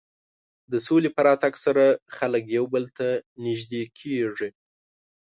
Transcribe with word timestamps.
د 0.71 0.73
سولې 0.87 1.09
په 1.15 1.21
راتګ 1.27 1.53
سره 1.65 1.83
خلک 2.17 2.43
یو 2.57 2.65
بل 2.73 2.85
ته 2.97 3.07
نژدې 3.45 3.83
کېږي. 3.99 4.49